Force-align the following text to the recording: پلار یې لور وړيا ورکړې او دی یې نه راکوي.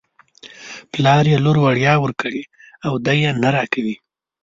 پلار 0.91 1.23
یې 1.31 1.37
لور 1.43 1.57
وړيا 1.61 1.93
ورکړې 2.03 2.43
او 2.85 2.93
دی 3.05 3.17
یې 3.23 3.31
نه 3.43 3.49
راکوي. 3.55 3.95